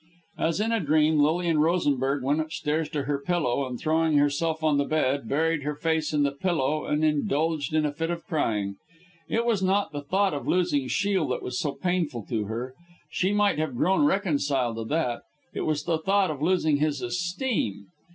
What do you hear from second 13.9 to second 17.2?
reconciled to that it was the thought of losing his